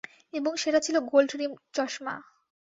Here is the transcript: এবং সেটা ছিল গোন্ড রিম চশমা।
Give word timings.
এবং 0.33 0.51
সেটা 0.55 0.79
ছিল 0.79 0.95
গোন্ড 1.11 1.31
রিম 1.35 1.53
চশমা। 1.73 2.15